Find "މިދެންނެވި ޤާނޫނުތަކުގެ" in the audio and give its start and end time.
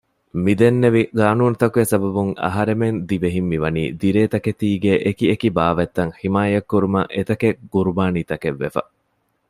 0.43-1.83